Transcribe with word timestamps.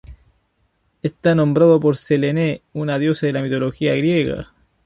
Está 1.03 1.35
nombrado 1.35 1.79
por 1.79 1.95
Selene, 1.95 2.63
una 2.73 2.97
diosa 2.97 3.27
de 3.27 3.33
la 3.33 3.43
mitología 3.43 3.95
griega. 3.95 4.51